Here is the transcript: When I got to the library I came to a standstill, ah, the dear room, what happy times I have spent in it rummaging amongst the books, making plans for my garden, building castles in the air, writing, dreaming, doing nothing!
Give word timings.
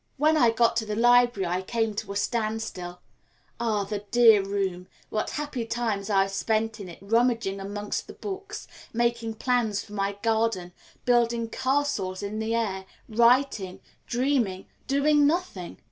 When 0.17 0.35
I 0.35 0.49
got 0.49 0.75
to 0.77 0.85
the 0.87 0.95
library 0.95 1.45
I 1.45 1.61
came 1.61 1.93
to 1.93 2.11
a 2.11 2.15
standstill, 2.15 3.01
ah, 3.59 3.83
the 3.83 3.99
dear 4.09 4.41
room, 4.41 4.87
what 5.11 5.29
happy 5.29 5.63
times 5.63 6.09
I 6.09 6.23
have 6.23 6.31
spent 6.31 6.79
in 6.79 6.89
it 6.89 6.97
rummaging 7.03 7.59
amongst 7.59 8.07
the 8.07 8.13
books, 8.13 8.67
making 8.93 9.35
plans 9.35 9.83
for 9.83 9.93
my 9.93 10.13
garden, 10.23 10.73
building 11.05 11.49
castles 11.49 12.23
in 12.23 12.39
the 12.39 12.55
air, 12.55 12.87
writing, 13.07 13.79
dreaming, 14.07 14.65
doing 14.87 15.27
nothing! 15.27 15.77